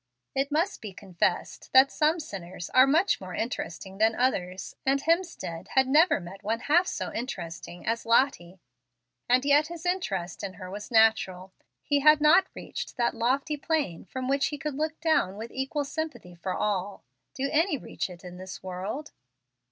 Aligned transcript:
It 0.33 0.51
must 0.51 0.81
be 0.81 0.93
confessed 0.95 1.71
that 1.73 1.91
some 1.91 2.19
sinners 2.19 2.71
are 2.71 2.87
much 2.87 3.21
more 3.21 3.35
interesting 3.35 3.99
than 3.99 4.15
others, 4.15 4.75
and 4.83 4.99
Hemstead 4.99 5.67
had 5.75 5.87
never 5.87 6.19
met 6.19 6.41
one 6.41 6.61
half 6.61 6.87
so 6.87 7.13
interesting 7.13 7.85
as 7.85 8.03
Lottie. 8.03 8.59
And 9.29 9.45
yet 9.45 9.67
his 9.67 9.85
interest 9.85 10.43
in 10.43 10.53
her 10.53 10.71
was 10.71 10.89
natural. 10.89 11.53
He 11.83 11.99
had 11.99 12.19
not 12.19 12.47
reached 12.55 12.97
that 12.97 13.13
lofty 13.13 13.57
plane 13.57 14.03
from 14.05 14.27
which 14.27 14.47
he 14.47 14.57
could 14.57 14.73
look 14.73 14.99
down 15.01 15.37
with 15.37 15.51
equal 15.51 15.85
sympathy 15.85 16.33
for 16.33 16.55
all. 16.55 17.03
Do 17.35 17.47
any 17.51 17.77
reach 17.77 18.09
it, 18.09 18.23
in 18.23 18.37
this 18.37 18.63
world? 18.63 19.11